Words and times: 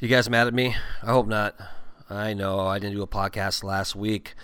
You 0.00 0.08
guys 0.08 0.30
mad 0.30 0.46
at 0.46 0.54
me? 0.54 0.74
I 1.02 1.10
hope 1.12 1.26
not. 1.26 1.54
I 2.08 2.32
know 2.32 2.60
I 2.60 2.78
didn't 2.78 2.96
do 2.96 3.02
a 3.02 3.06
podcast 3.06 3.62
last 3.62 3.94
week. 3.94 4.34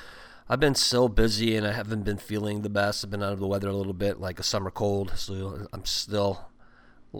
I've 0.50 0.60
been 0.60 0.74
so 0.74 1.08
busy 1.08 1.56
and 1.56 1.66
I 1.66 1.72
haven't 1.72 2.02
been 2.02 2.18
feeling 2.18 2.60
the 2.60 2.68
best. 2.68 3.02
I've 3.02 3.10
been 3.10 3.22
out 3.22 3.32
of 3.32 3.40
the 3.40 3.46
weather 3.46 3.70
a 3.70 3.72
little 3.74 3.94
bit, 3.94 4.20
like 4.20 4.38
a 4.38 4.42
summer 4.42 4.70
cold. 4.70 5.14
So 5.16 5.66
I'm 5.72 5.86
still, 5.86 6.50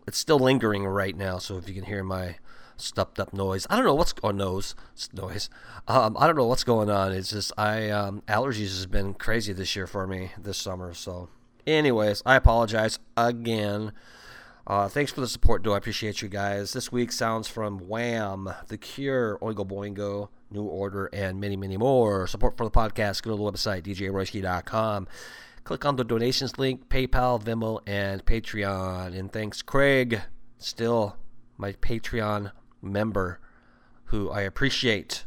it's 0.06 0.18
still 0.18 0.38
lingering 0.38 0.84
right 0.84 1.16
now. 1.16 1.38
So 1.38 1.56
if 1.56 1.66
you 1.66 1.74
can 1.74 1.84
hear 1.84 2.04
my 2.04 2.36
stuffed 2.76 3.18
up 3.18 3.32
noise, 3.32 3.66
I 3.70 3.76
don't 3.76 3.86
know 3.86 3.94
what's 3.94 4.12
or 4.22 4.34
nose 4.34 4.74
noise. 5.14 5.48
Um, 5.88 6.14
I 6.20 6.26
don't 6.26 6.36
know 6.36 6.46
what's 6.46 6.62
going 6.62 6.90
on. 6.90 7.12
It's 7.12 7.30
just 7.30 7.52
I 7.56 7.88
um, 7.88 8.22
allergies 8.28 8.76
has 8.76 8.84
been 8.84 9.14
crazy 9.14 9.54
this 9.54 9.74
year 9.74 9.86
for 9.86 10.06
me 10.06 10.32
this 10.36 10.58
summer. 10.58 10.92
So, 10.92 11.30
anyways, 11.66 12.22
I 12.26 12.36
apologize 12.36 12.98
again. 13.16 13.92
Uh, 14.66 14.88
thanks 14.88 15.12
for 15.12 15.20
the 15.20 15.28
support, 15.28 15.62
though. 15.62 15.74
I 15.74 15.78
appreciate 15.78 16.22
you 16.22 16.28
guys. 16.28 16.72
This 16.72 16.90
week 16.90 17.12
sounds 17.12 17.46
from 17.46 17.78
Wham, 17.78 18.52
The 18.66 18.76
Cure, 18.76 19.38
Oingo 19.40 19.64
Boingo, 19.64 20.28
New 20.50 20.64
Order, 20.64 21.06
and 21.12 21.40
many, 21.40 21.56
many 21.56 21.76
more. 21.76 22.26
Support 22.26 22.56
for 22.56 22.64
the 22.64 22.70
podcast, 22.70 23.22
go 23.22 23.30
to 23.30 23.36
the 23.36 23.42
website, 23.42 23.82
djroyski.com. 23.82 25.06
Click 25.62 25.84
on 25.84 25.94
the 25.94 26.04
donations 26.04 26.58
link, 26.58 26.88
PayPal, 26.88 27.40
Venmo, 27.40 27.80
and 27.86 28.24
Patreon. 28.24 29.16
And 29.16 29.30
thanks, 29.32 29.62
Craig, 29.62 30.22
still 30.58 31.16
my 31.56 31.72
Patreon 31.74 32.50
member, 32.82 33.38
who 34.06 34.30
I 34.30 34.40
appreciate. 34.40 35.26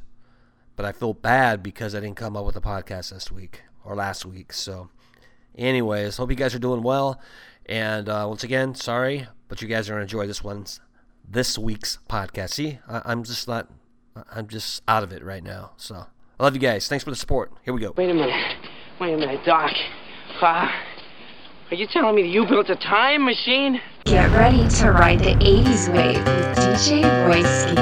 But 0.75 0.85
I 0.85 0.91
feel 0.91 1.13
bad 1.13 1.63
because 1.63 1.95
I 1.95 2.01
didn't 2.01 2.17
come 2.17 2.35
up 2.35 2.45
with 2.45 2.57
a 2.57 2.61
podcast 2.61 3.11
this 3.11 3.31
week 3.31 3.63
or 3.85 3.95
last 3.95 4.25
week. 4.25 4.51
So, 4.51 4.89
anyways, 5.57 6.17
hope 6.17 6.29
you 6.29 6.35
guys 6.35 6.55
are 6.55 6.59
doing 6.59 6.83
well. 6.83 7.21
And 7.69 8.09
uh, 8.09 8.25
once 8.27 8.43
again, 8.43 8.73
sorry, 8.73 9.27
but 9.47 9.61
you 9.61 9.67
guys 9.67 9.87
are 9.87 9.93
going 9.93 9.99
to 9.99 10.03
enjoy 10.03 10.25
this 10.25 10.43
one's 10.43 10.81
this 11.29 11.55
week's 11.55 11.99
podcast. 12.09 12.49
See, 12.55 12.79
I, 12.87 13.11
am 13.11 13.23
just 13.23 13.47
not, 13.47 13.69
I'm 14.31 14.47
just 14.47 14.81
out 14.87 15.03
of 15.03 15.13
it 15.13 15.23
right 15.23 15.43
now. 15.43 15.73
So 15.77 16.07
I 16.39 16.43
love 16.43 16.55
you 16.55 16.59
guys. 16.59 16.87
Thanks 16.87 17.03
for 17.03 17.11
the 17.11 17.15
support. 17.15 17.51
Here 17.63 17.71
we 17.71 17.79
go. 17.79 17.93
Wait 17.95 18.09
a 18.09 18.13
minute. 18.15 18.55
Wait 18.99 19.13
a 19.13 19.17
minute, 19.17 19.45
Doc. 19.45 19.71
Uh, 20.41 20.67
are 21.69 21.75
you 21.75 21.85
telling 21.93 22.15
me 22.15 22.23
that 22.23 22.29
you 22.29 22.47
built 22.47 22.71
a 22.71 22.75
time 22.75 23.23
machine? 23.23 23.79
Get 24.05 24.31
ready 24.31 24.67
to 24.67 24.91
ride 24.91 25.19
the 25.19 25.35
80s 25.35 25.93
wave 25.93 26.25
with 26.25 26.57
DJ 26.57 27.03
Royski. 27.27 27.77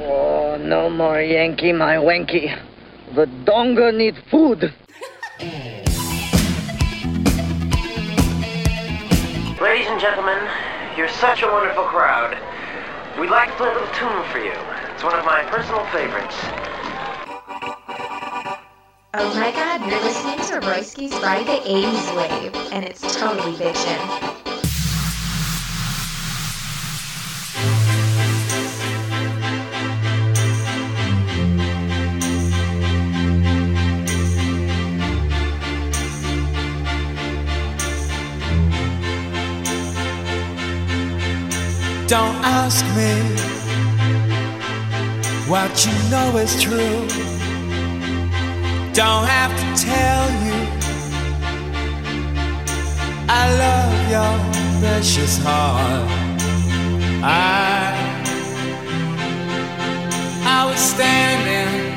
Oh, 0.00 0.56
no 0.56 0.88
more 0.88 1.20
Yankee, 1.20 1.72
my 1.72 1.96
wanky. 1.96 2.58
The 3.14 3.26
donga 3.44 3.92
need 3.92 4.14
food. 4.30 4.72
Ladies 9.66 9.88
and 9.88 10.00
gentlemen, 10.00 10.48
you're 10.96 11.08
such 11.08 11.42
a 11.42 11.46
wonderful 11.48 11.82
crowd. 11.82 12.38
We'd 13.18 13.30
like 13.30 13.48
to 13.48 13.56
play 13.56 13.68
a 13.68 13.72
little 13.72 13.88
tune 13.88 14.22
for 14.30 14.38
you. 14.38 14.52
It's 14.94 15.02
one 15.02 15.18
of 15.18 15.24
my 15.24 15.42
personal 15.50 15.84
favorites. 15.86 16.36
Oh 19.14 19.34
my 19.34 19.50
god, 19.50 19.80
you're 19.90 20.00
listening 20.02 20.38
to 20.38 20.64
Royski's 20.64 21.20
Ride 21.20 21.46
the 21.46 21.68
80s 21.68 22.16
Wave, 22.16 22.54
and 22.70 22.84
it's 22.84 23.00
totally 23.16 23.56
bitchin'. 23.56 24.35
Don't 42.08 42.36
ask 42.44 42.84
me 42.94 43.10
what 45.50 45.72
you 45.84 45.92
know 46.08 46.36
is 46.36 46.62
true. 46.62 47.00
Don't 48.92 49.26
have 49.26 49.50
to 49.58 49.84
tell 49.84 50.24
you 50.46 50.58
I 53.28 53.42
love 53.58 54.10
your 54.14 54.80
precious 54.80 55.36
heart. 55.38 56.08
I 57.24 57.96
I 60.44 60.64
was 60.64 60.78
standing, 60.78 61.96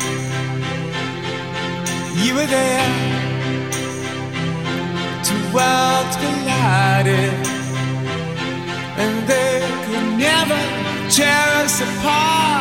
you 2.25 2.33
were 2.33 2.47
there. 2.47 2.89
Two 5.23 5.53
worlds 5.53 6.15
collided 6.15 7.58
tear 11.09 11.63
us 11.63 11.81
apart. 11.81 12.59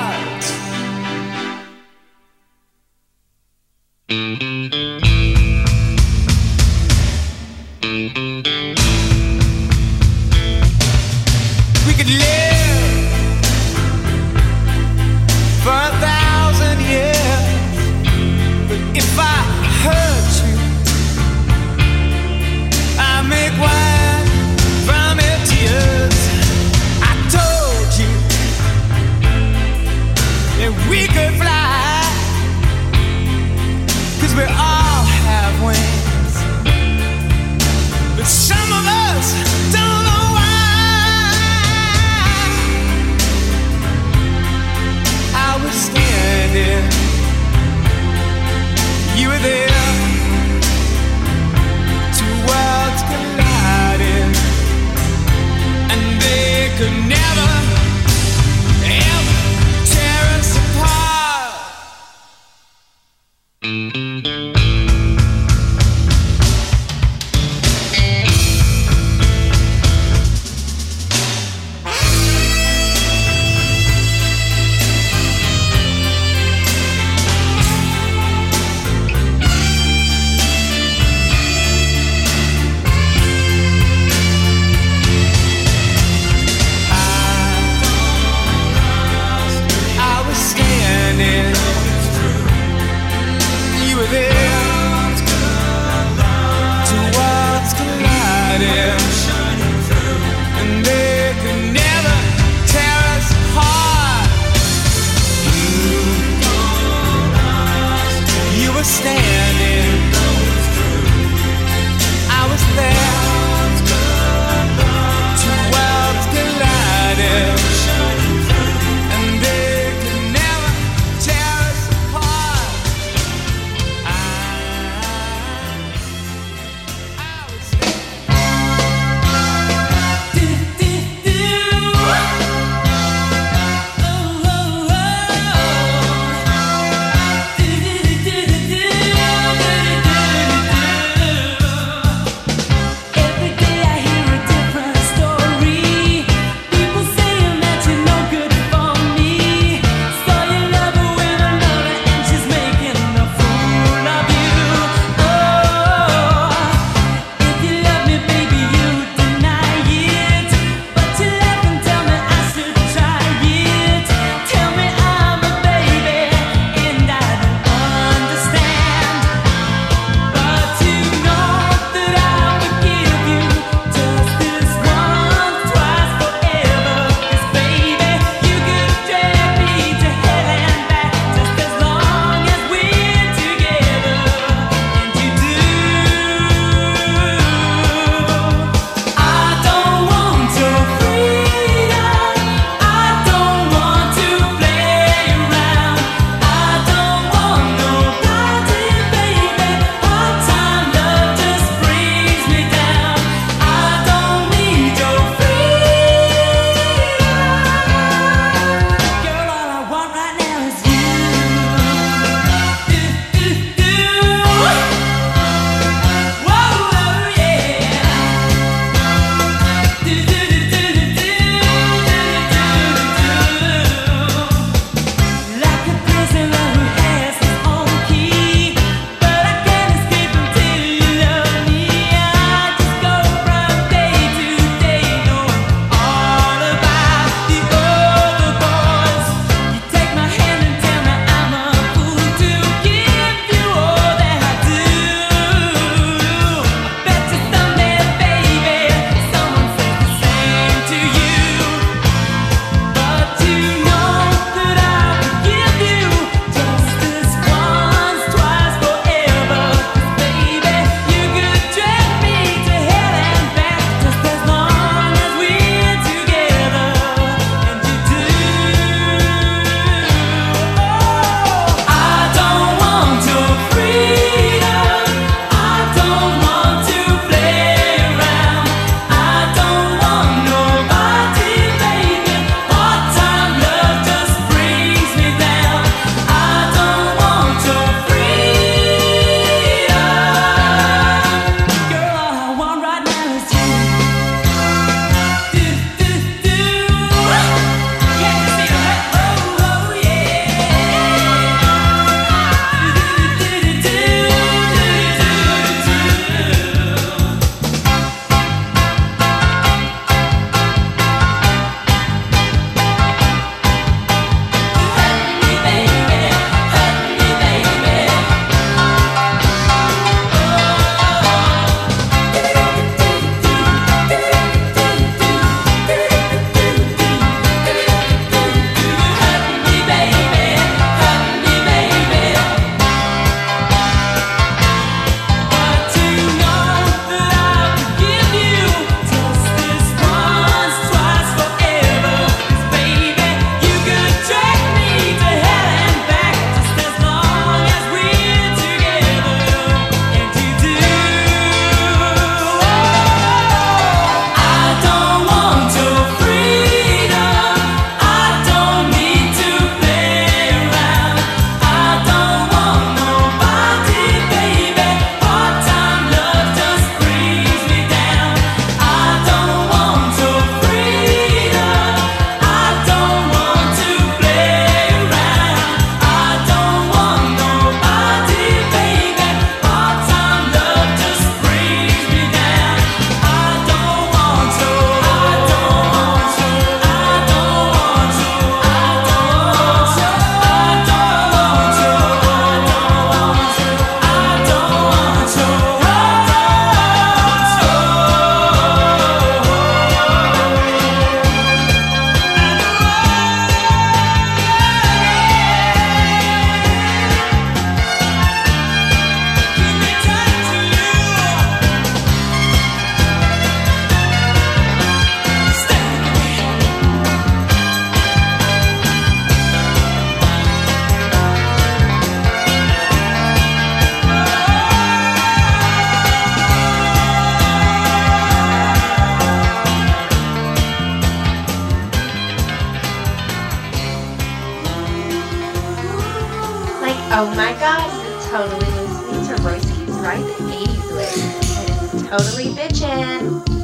Oh 437.21 437.27
my 437.35 437.53
god, 437.55 437.91
you're 438.07 438.21
totally 438.31 438.65
listening 438.65 439.37
to 439.37 439.43
Royce 439.43 439.67
Keeps 439.77 439.91
Right, 439.95 440.25
the 440.25 440.45
80s 440.55 442.03
way. 442.05 442.09
Totally 442.09 442.55
bitchin'. 442.55 443.58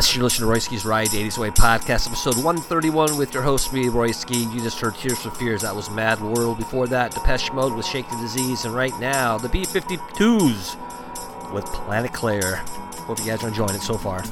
Yes, 0.00 0.16
you're 0.16 0.24
listening 0.24 0.48
to 0.48 0.56
Royski's 0.56 0.86
Ride 0.86 1.08
80s 1.08 1.36
Way 1.36 1.50
podcast, 1.50 2.06
episode 2.06 2.36
131 2.36 3.18
with 3.18 3.34
your 3.34 3.42
host, 3.42 3.70
me, 3.70 3.84
Royski. 3.84 4.50
You 4.50 4.58
just 4.58 4.80
heard 4.80 4.94
Tears 4.94 5.18
for 5.18 5.30
Fears. 5.30 5.60
That 5.60 5.76
was 5.76 5.90
Mad 5.90 6.22
World. 6.22 6.56
Before 6.56 6.86
that, 6.86 7.12
Depeche 7.12 7.52
Mode 7.52 7.74
with 7.74 7.84
Shake 7.84 8.08
the 8.08 8.16
Disease. 8.16 8.64
And 8.64 8.74
right 8.74 8.98
now, 8.98 9.36
the 9.36 9.50
B 9.50 9.60
52s 9.60 11.52
with 11.52 11.66
Planet 11.66 12.14
Claire. 12.14 12.64
Hope 13.04 13.18
you 13.18 13.26
guys 13.26 13.44
are 13.44 13.48
enjoying 13.48 13.74
it 13.74 13.82
so 13.82 13.98
far. 13.98 14.24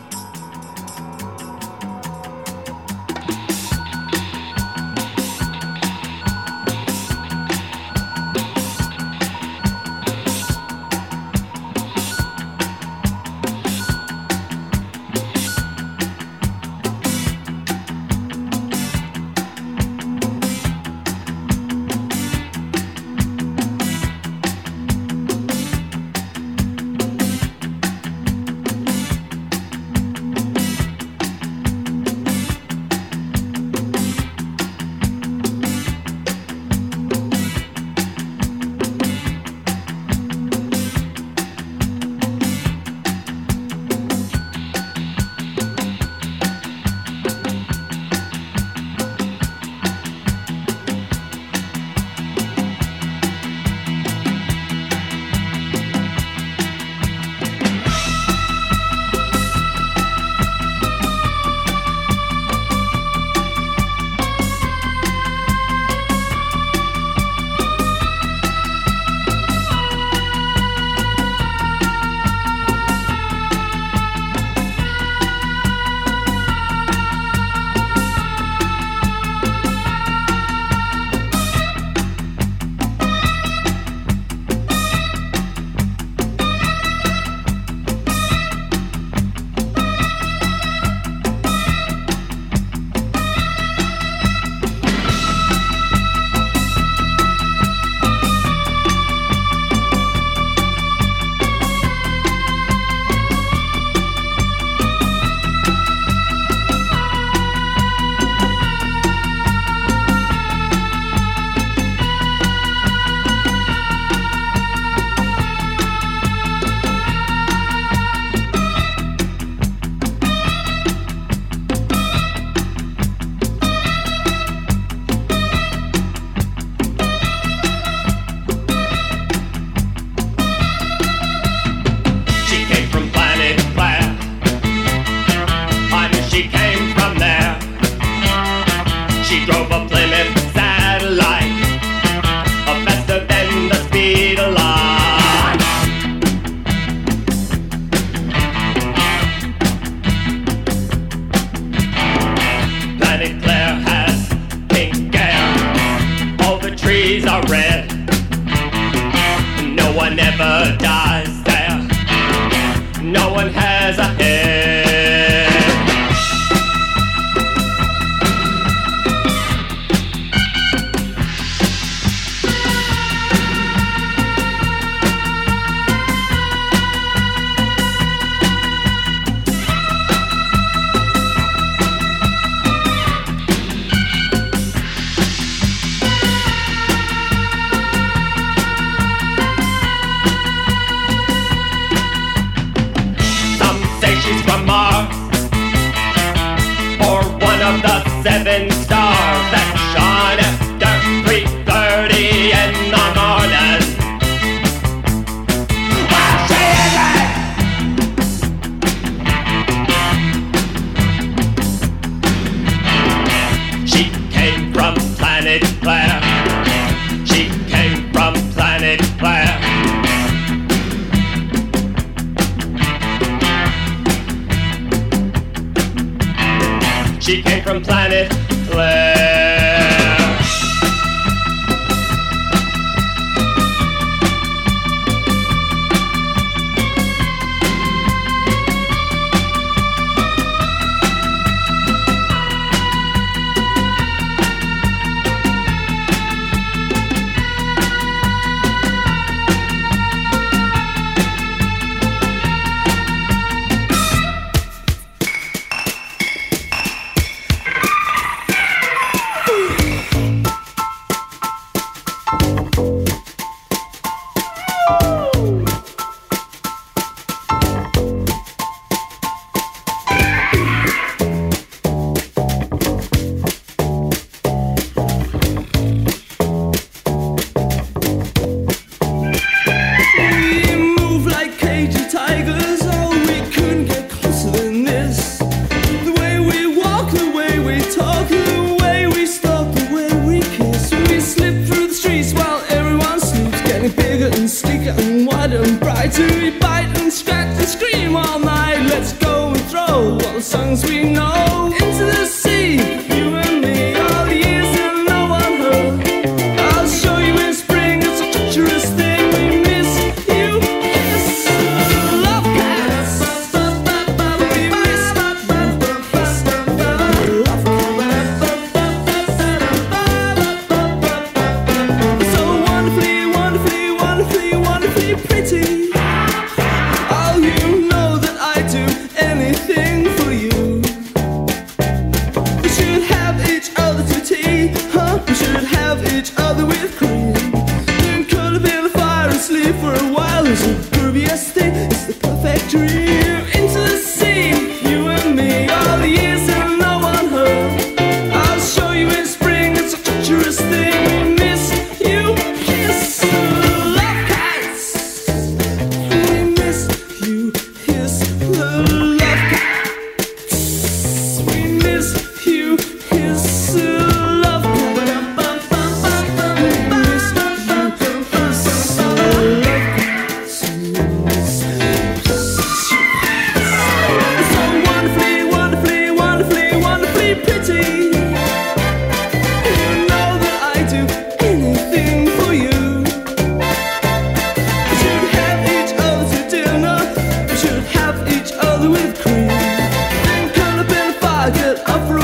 Fire, 391.51 391.75
get 391.75 391.89
up 391.89 392.18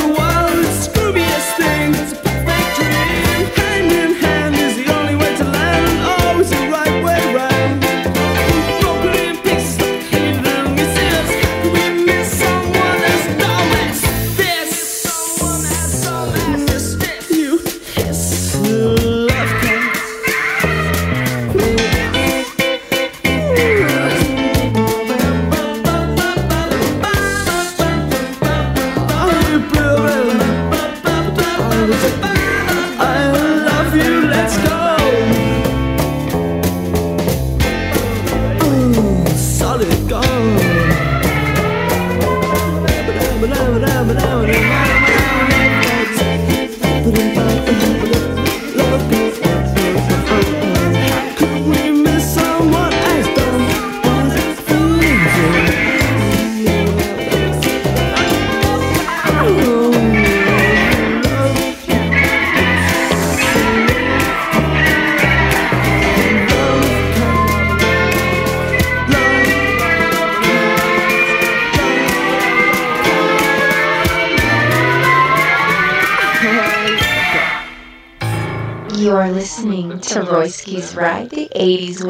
to 80.65 80.95
right, 80.95 81.29
the 81.31 81.49
80s 81.55 82.03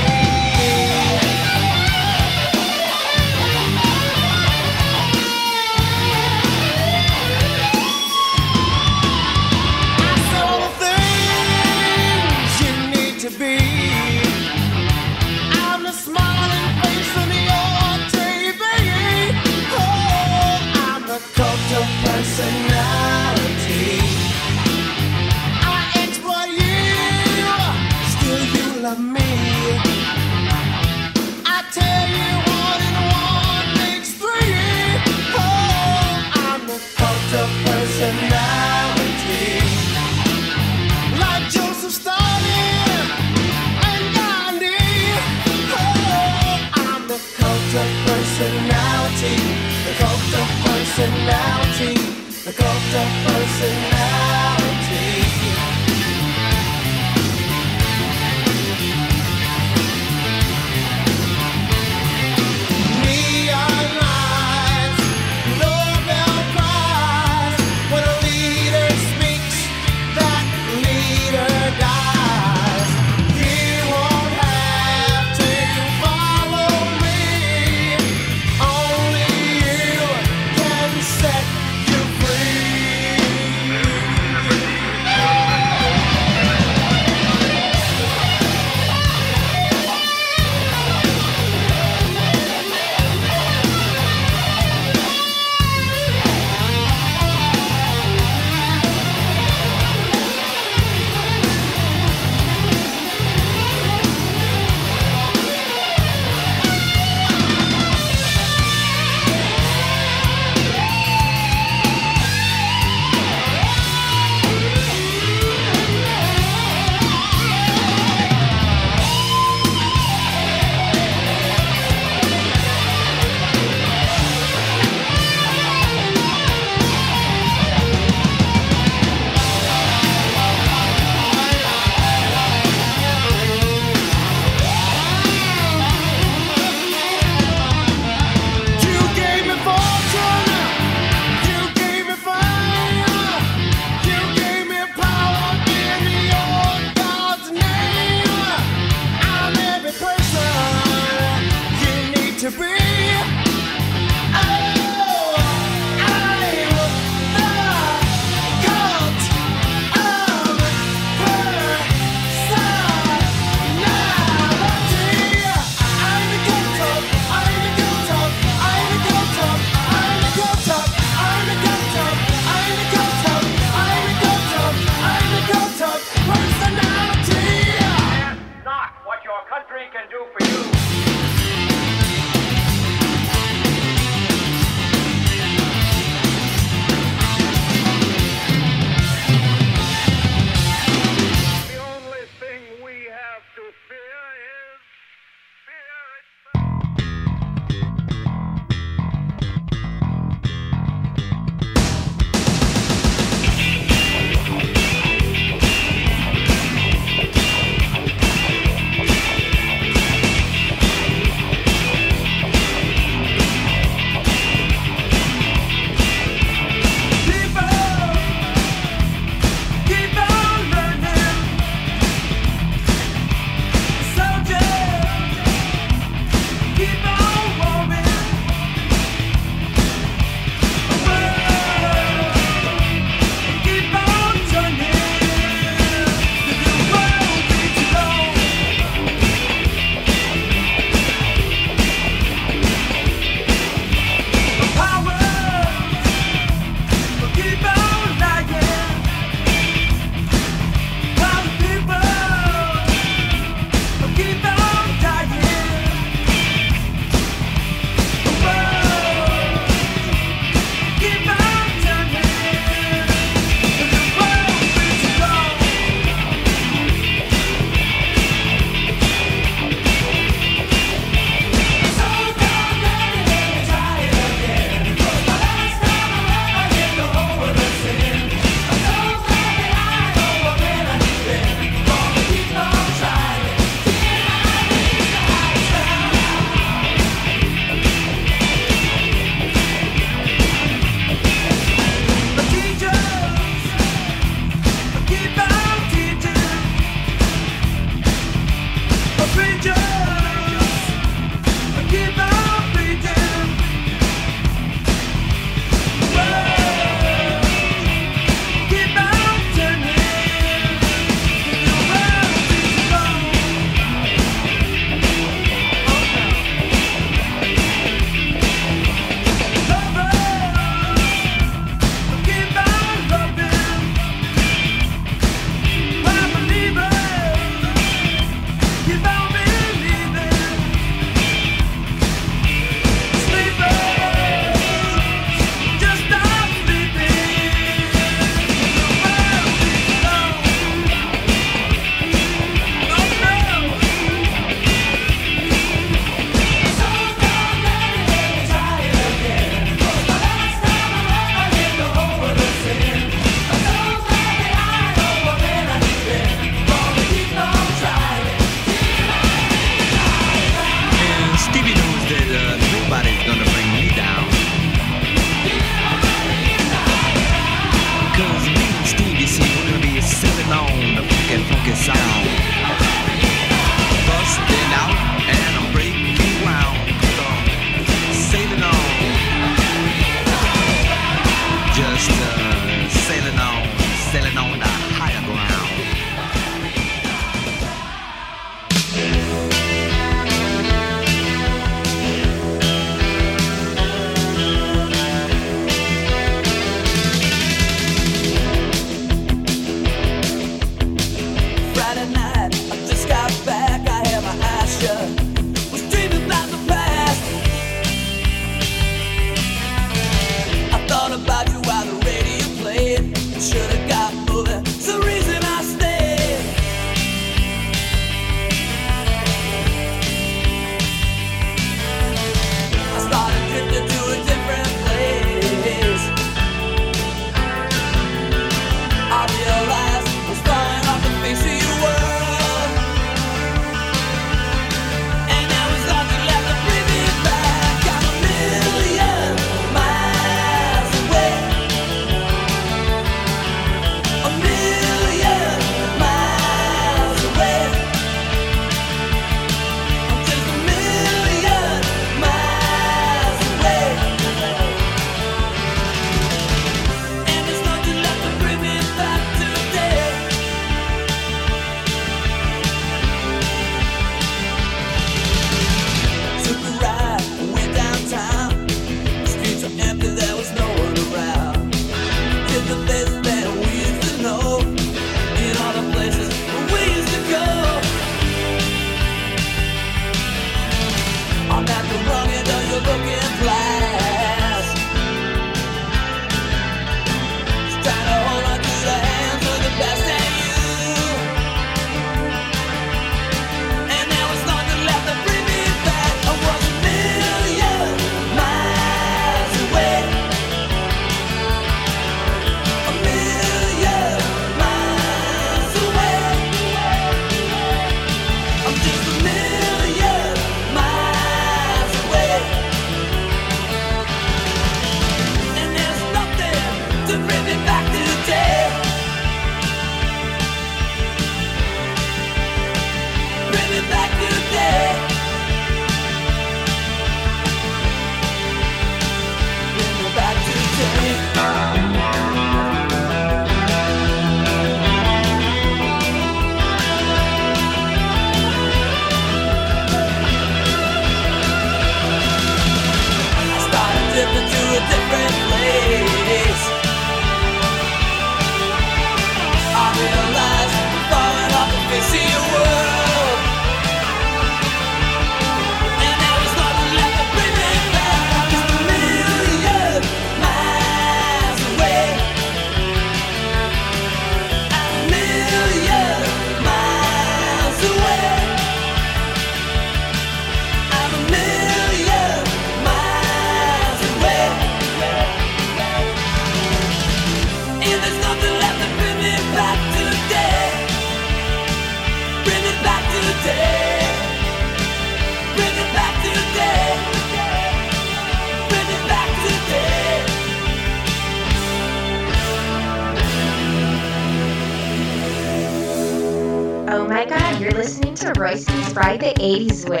Ride 599.51 599.67
the 599.67 600.00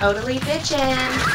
totally 0.00 0.38
bitchin'. 0.40 1.29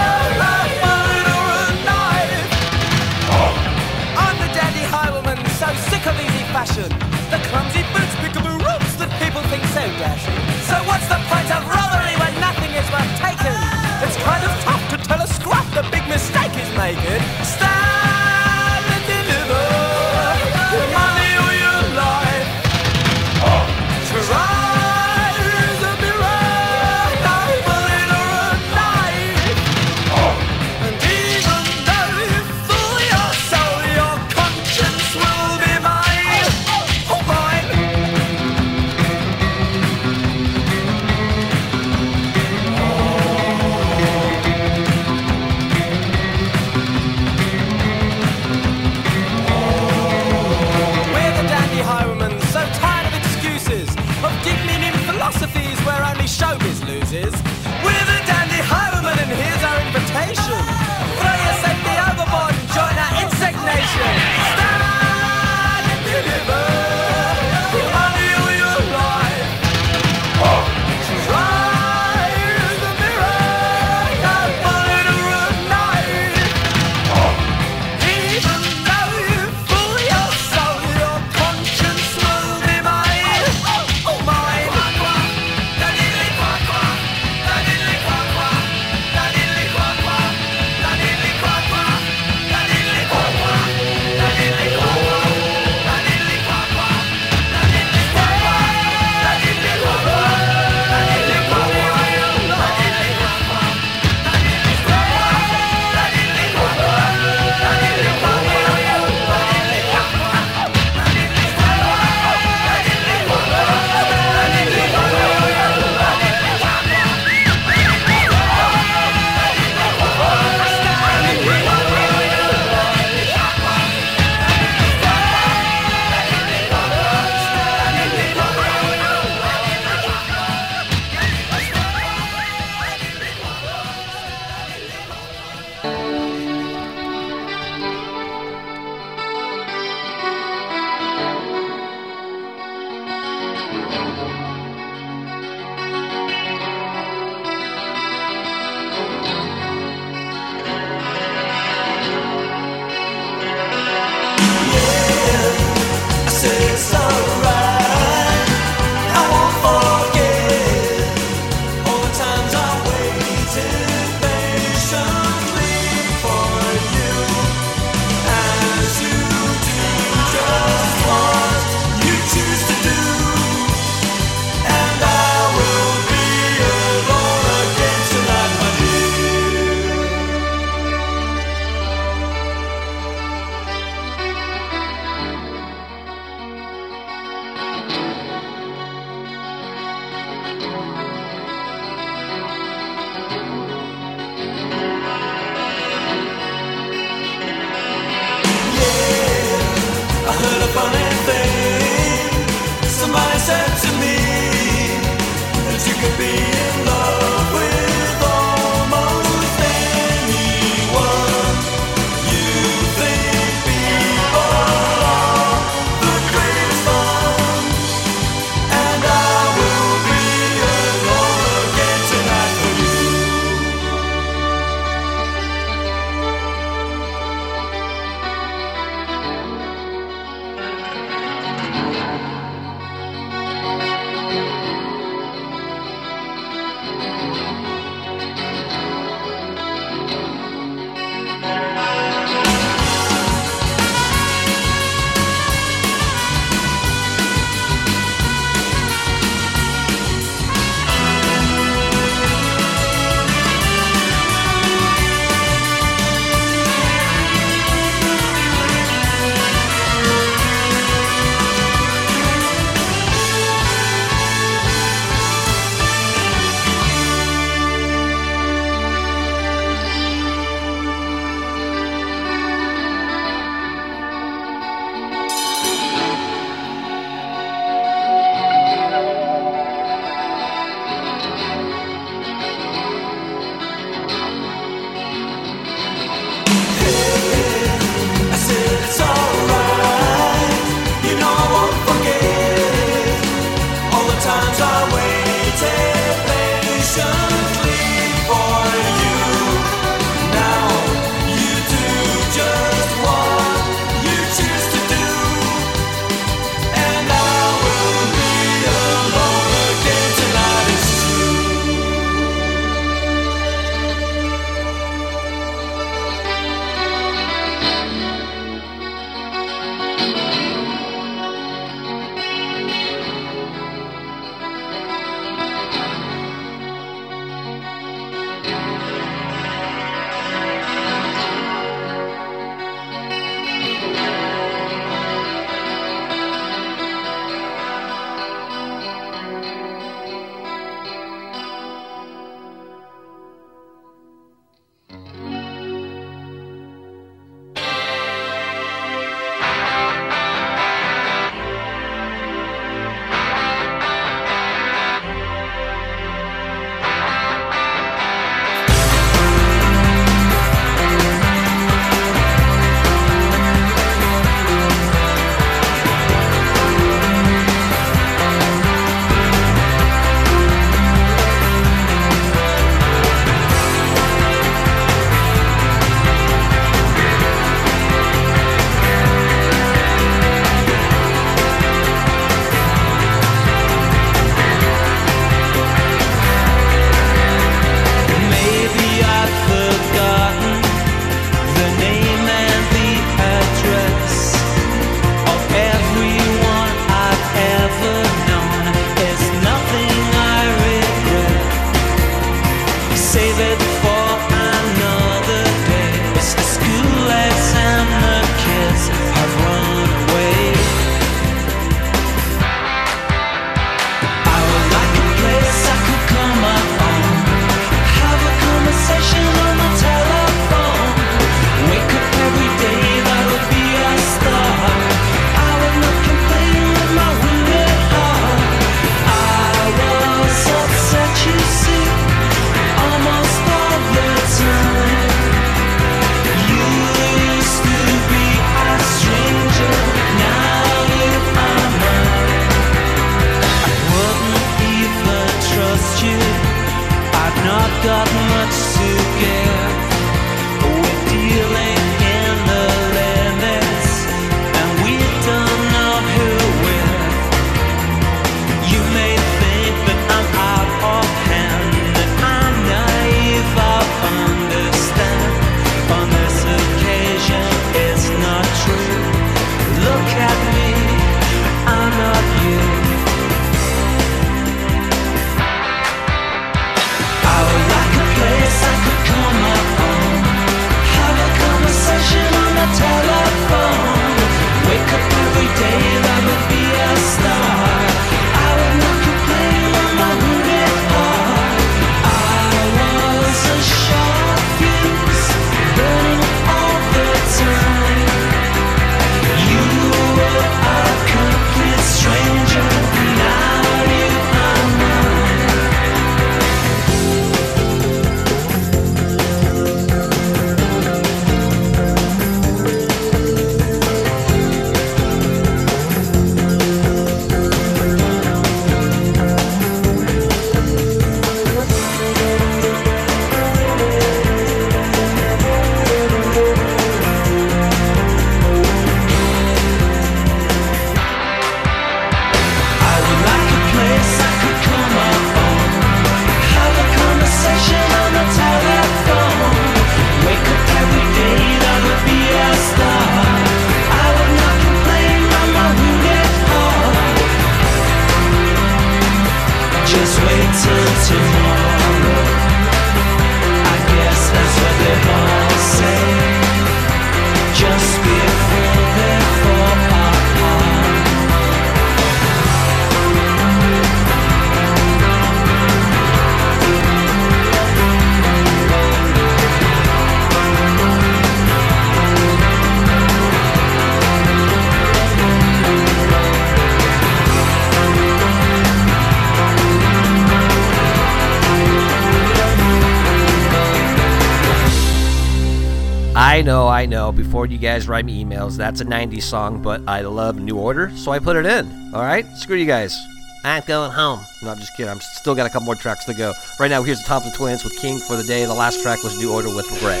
I 586.40 586.42
know, 586.42 586.68
I 586.68 586.86
know. 586.86 587.12
Before 587.12 587.44
you 587.44 587.58
guys 587.58 587.86
write 587.86 588.06
me 588.06 588.24
emails, 588.24 588.56
that's 588.56 588.80
a 588.80 588.84
90s 588.86 589.24
song, 589.24 589.60
but 589.60 589.82
I 589.86 590.00
love 590.00 590.40
New 590.40 590.56
Order, 590.56 590.90
so 590.96 591.12
I 591.12 591.18
put 591.18 591.36
it 591.36 591.44
in. 591.44 591.92
All 591.92 592.00
right? 592.00 592.26
Screw 592.34 592.56
you 592.56 592.64
guys. 592.64 592.98
I'm 593.44 593.62
going 593.66 593.92
home. 593.92 594.24
No, 594.42 594.48
I'm 594.48 594.58
just 594.58 594.74
kidding. 594.74 594.90
I'm 594.90 595.02
still 595.02 595.34
got 595.34 595.44
a 595.46 595.50
couple 595.50 595.66
more 595.66 595.74
tracks 595.74 596.06
to 596.06 596.14
go. 596.14 596.32
Right 596.58 596.70
now, 596.70 596.82
here's 596.82 597.02
the 597.02 597.06
Thompson 597.06 597.34
Twins 597.34 597.62
with 597.62 597.76
King 597.78 597.98
for 597.98 598.16
the 598.16 598.24
day. 598.24 598.46
The 598.46 598.54
last 598.54 598.82
track 598.82 599.04
was 599.04 599.20
New 599.20 599.30
Order 599.30 599.54
with 599.54 599.70
Regret. 599.70 600.00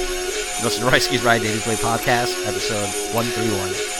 Listen 0.64 0.86
to 0.86 0.90
Royski's 0.90 1.22
Ride 1.22 1.42
Davies 1.42 1.62
Play 1.62 1.74
podcast, 1.74 2.46
episode 2.46 2.88
131. 3.14 3.99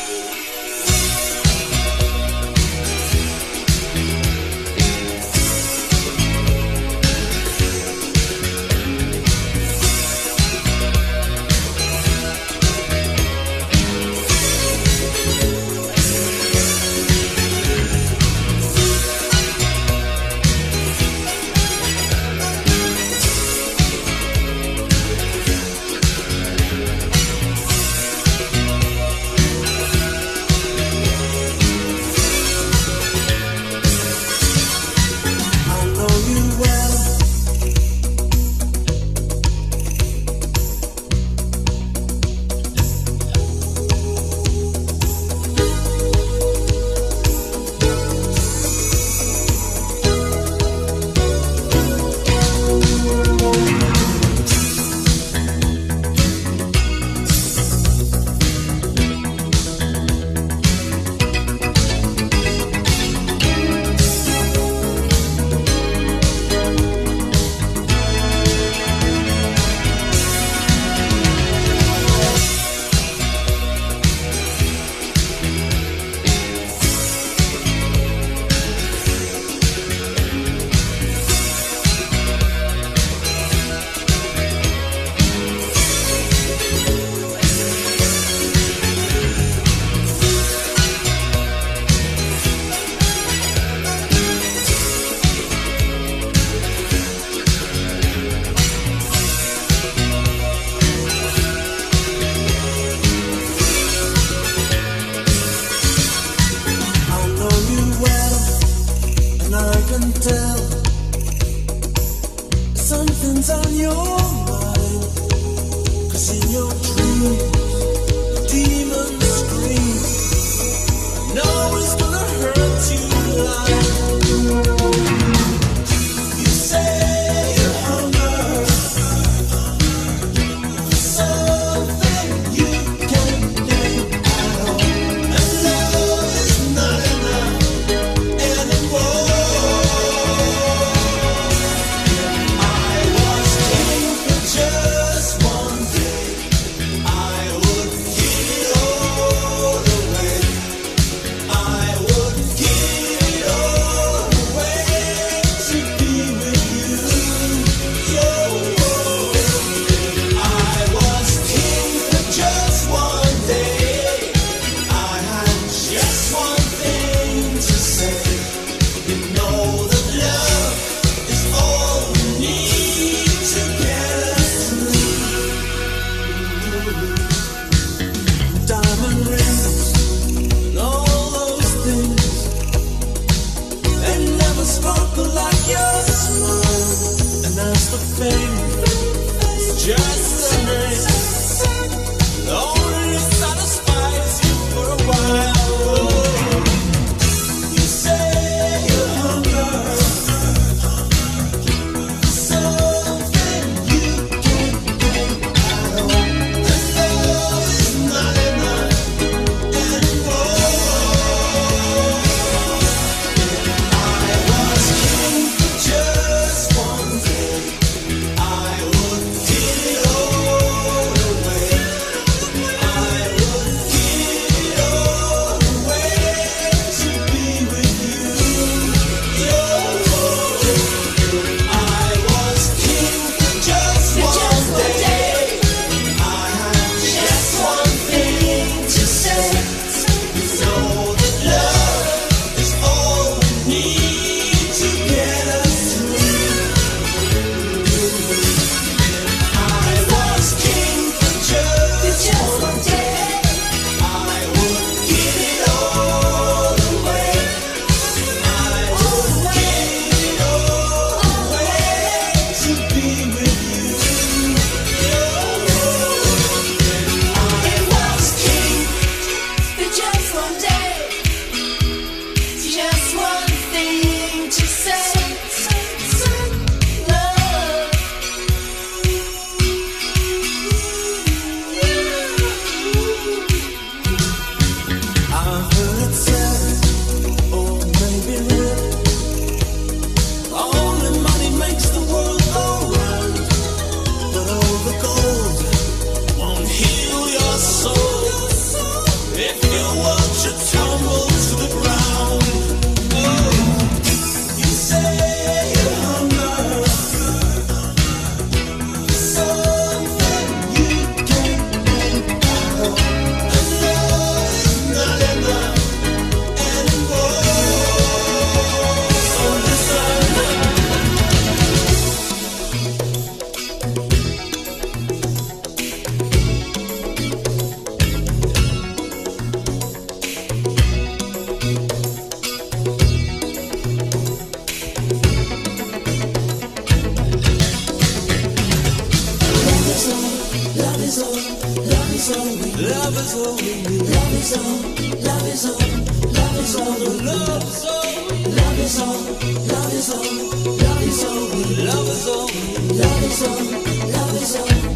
Just 354.40 354.89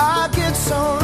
I 0.00 0.28
get 0.32 0.54
so 0.54 0.97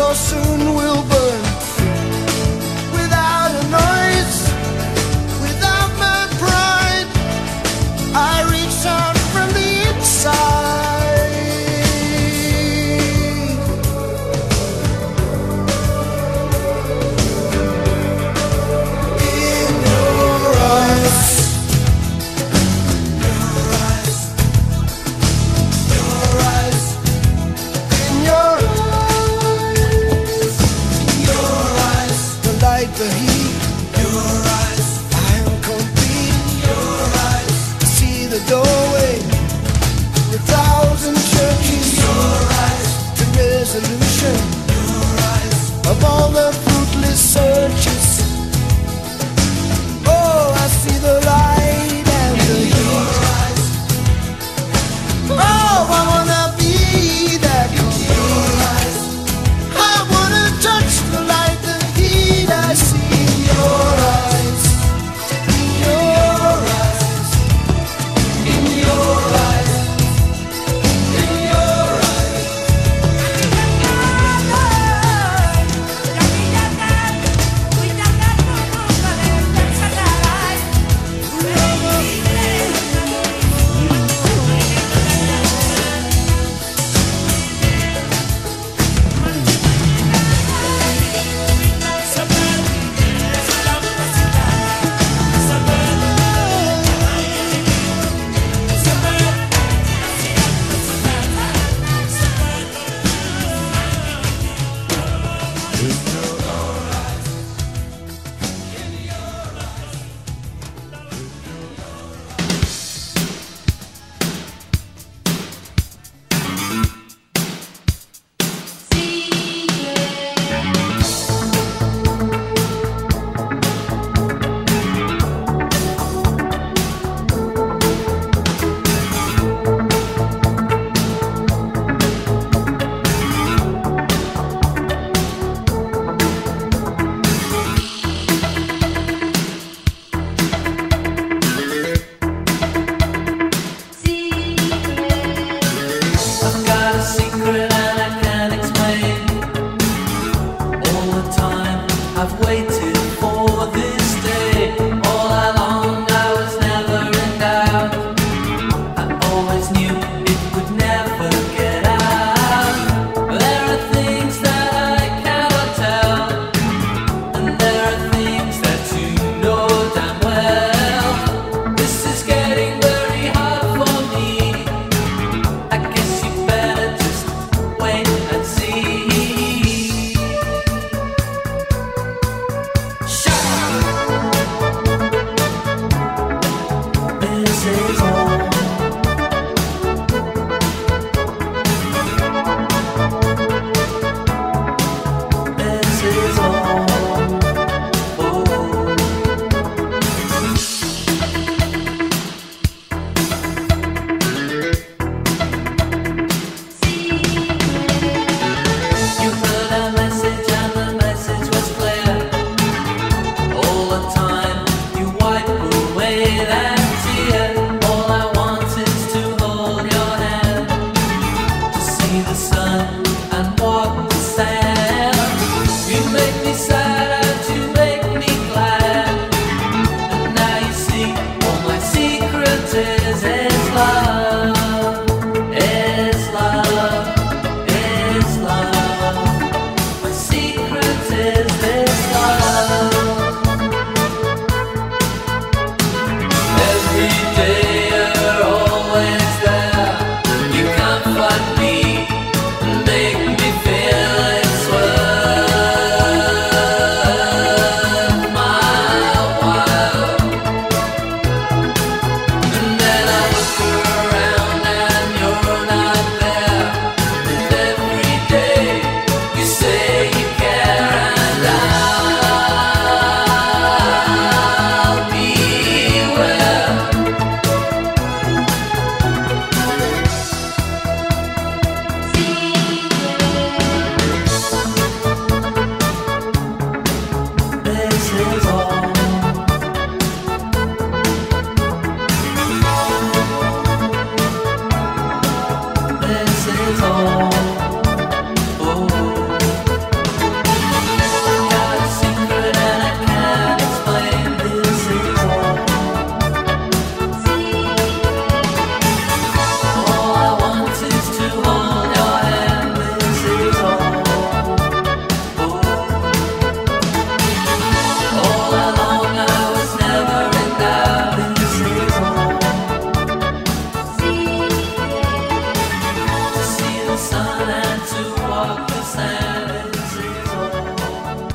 so 0.00 0.14
soon 0.14 0.74
will 0.74 1.09
all 46.04 46.28
the 46.30 46.49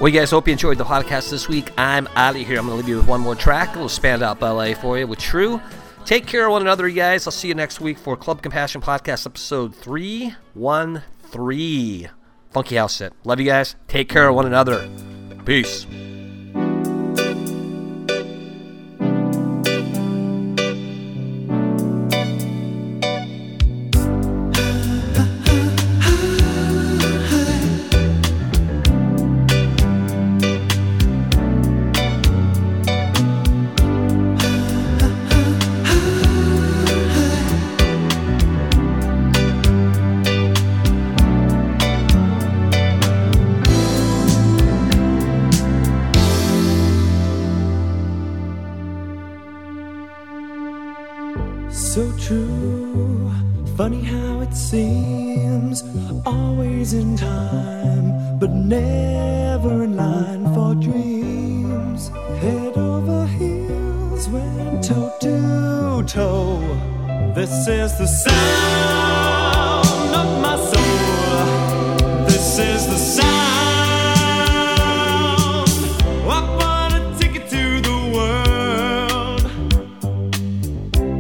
Well, 0.06 0.14
you 0.14 0.20
guys 0.20 0.30
hope 0.30 0.48
you 0.48 0.52
enjoyed 0.52 0.78
the 0.78 0.84
podcast 0.84 1.32
this 1.32 1.50
week. 1.50 1.72
I'm 1.80 2.08
out 2.14 2.36
of 2.36 2.42
here. 2.46 2.60
I'm 2.60 2.68
going 2.68 2.80
to 2.80 2.86
leave 2.86 2.88
you 2.88 2.98
with 2.98 3.08
one 3.08 3.22
more 3.22 3.34
track, 3.34 3.70
a 3.70 3.72
little 3.72 3.90
Spandau 3.90 4.36
Ballet 4.36 4.76
for 4.76 5.00
you 5.00 5.08
with 5.08 5.18
True. 5.18 5.60
Take 6.06 6.28
care 6.28 6.46
of 6.46 6.52
one 6.52 6.62
another, 6.62 6.88
you 6.88 6.94
guys. 6.94 7.26
I'll 7.26 7.32
see 7.32 7.48
you 7.48 7.56
next 7.56 7.82
week 7.82 7.98
for 7.98 8.16
Club 8.16 8.44
Compassion 8.44 8.82
Podcast 8.82 9.26
episode 9.26 9.76
313. 9.76 12.12
Funky 12.52 12.76
House 12.76 12.94
Set. 12.94 13.14
Love 13.24 13.40
you 13.40 13.48
guys. 13.48 13.76
Take 13.88 14.08
care 14.08 14.28
of 14.28 14.36
one 14.36 14.46
another. 14.46 14.88
Peace. 15.44 15.88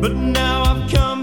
But 0.06 0.14
now 0.18 0.61
I've 0.65 0.91
come 0.91 1.14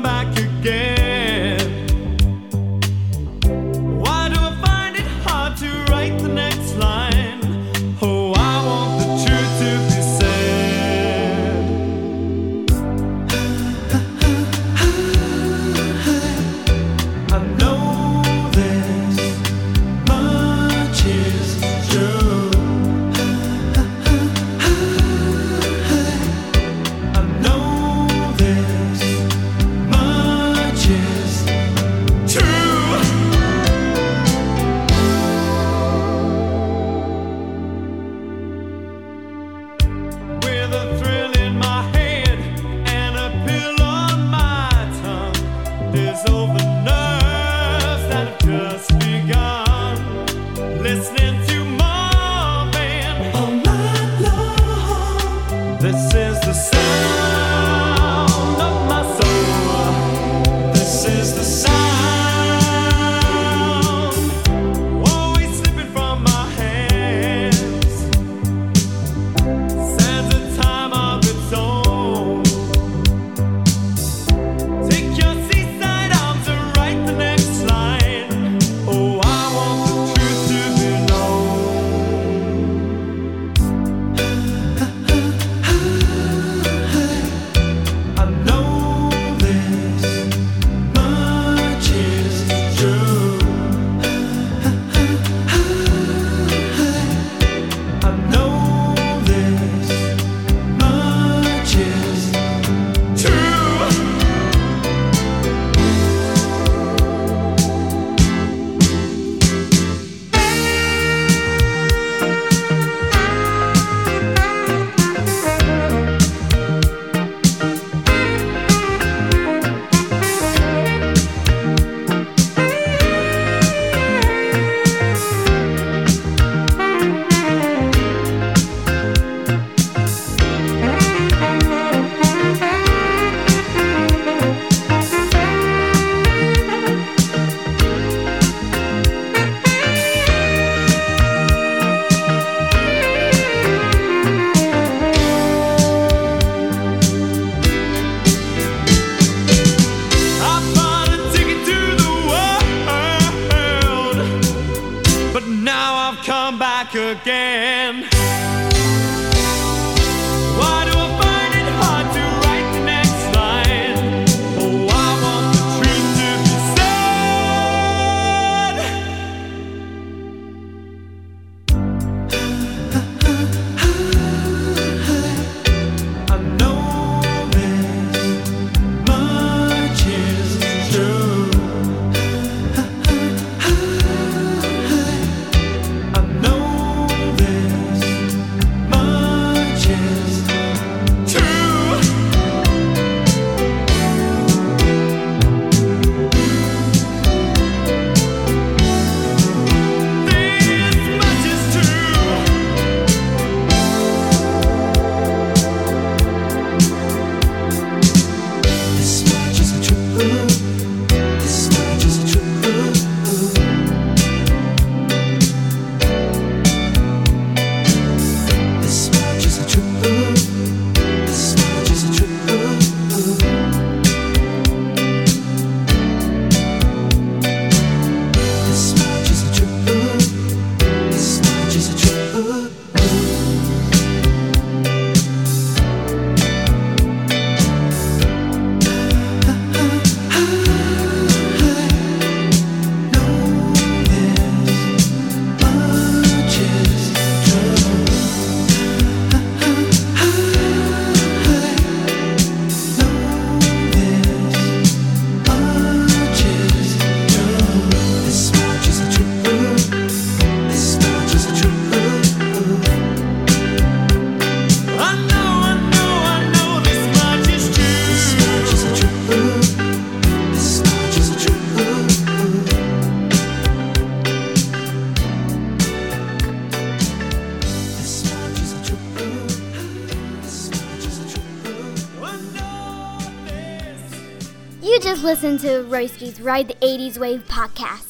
just 285.42 285.64
listened 285.64 285.90
to 285.90 285.90
Royski's 285.90 286.40
Ride 286.40 286.68
the 286.68 286.74
80s 286.74 287.18
Wave 287.18 287.44
podcast. 287.48 288.01